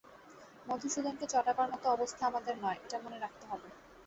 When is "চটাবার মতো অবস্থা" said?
1.27-2.23